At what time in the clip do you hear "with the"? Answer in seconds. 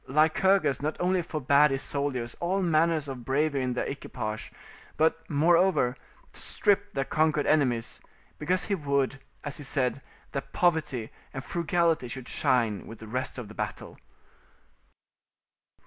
12.87-13.07